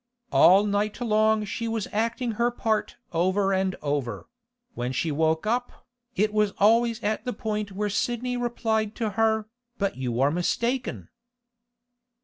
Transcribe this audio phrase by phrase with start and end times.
[0.31, 4.27] All night long she was acting her part over and over;
[4.73, 5.85] when she woke up,
[6.15, 11.09] it was always at the point where Sidney replied to her, 'But you are mistaken!